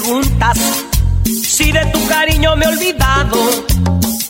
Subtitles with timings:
[0.00, 0.58] preguntas
[1.24, 3.38] si de tu cariño me he olvidado.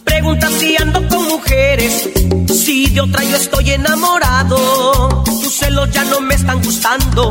[0.04, 2.08] Preguntas si ando con mujeres,
[2.52, 5.22] si de otra yo estoy enamorado.
[5.24, 7.30] Tus celos ya no me están gustando.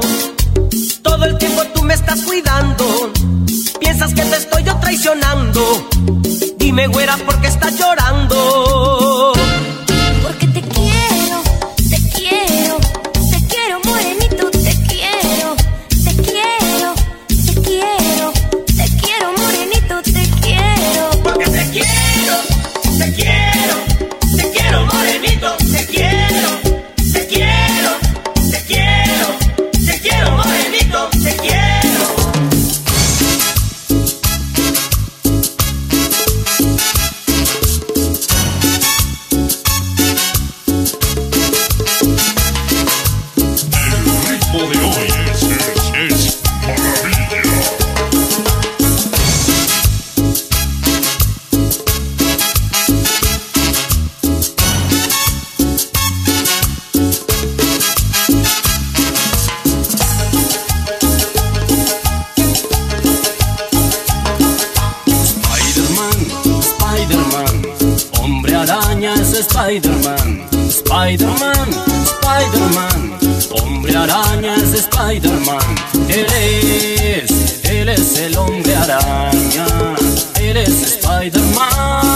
[1.01, 3.11] Todo el tiempo tú me estás cuidando.
[3.79, 5.89] Piensas que te estoy yo traicionando.
[6.57, 8.78] Dime, güera, ¿por qué estás llorando?
[65.29, 66.17] Spiderman,
[66.61, 67.55] Spiderman,
[68.19, 71.98] hombre araña, es Spiderman, Spiderman.
[72.29, 73.17] Spider-Man,
[73.49, 75.75] hombre araña es Spider-Man.
[76.07, 79.65] Él es, él es el hombre araña,
[80.39, 82.08] él es Spider-Man.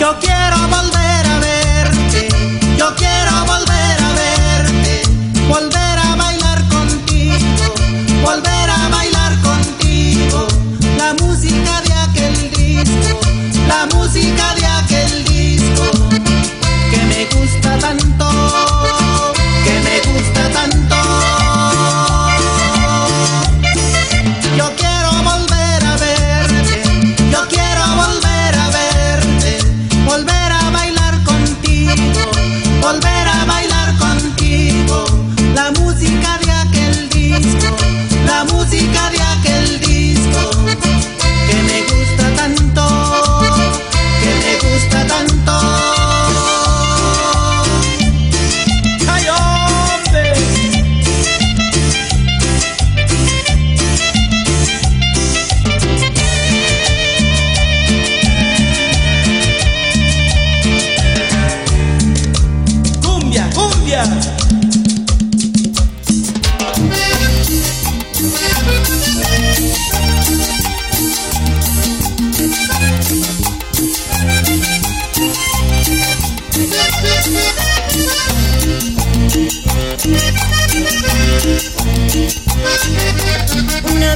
[0.00, 0.33] Go get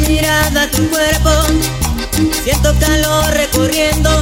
[0.09, 1.31] mirada, tu cuerpo,
[2.43, 4.18] siento calor recorriendo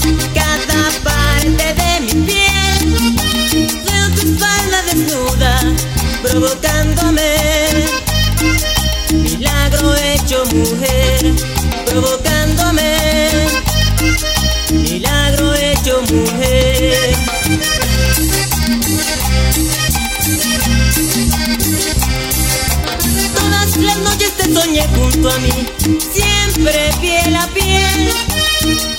[25.25, 25.67] a mí,
[26.13, 28.11] siempre piel a piel.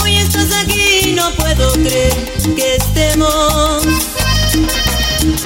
[0.02, 2.16] Hoy estás aquí, no puedo creer
[2.56, 3.84] que estemos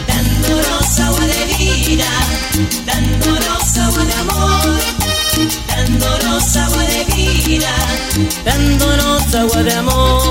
[0.07, 2.07] dándonos agua de vida,
[2.85, 4.79] dándonos agua de amor,
[5.67, 7.75] dándonos agua de vida,
[8.45, 10.30] dándonos agua de amor.